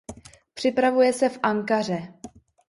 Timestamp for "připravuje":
0.53-1.13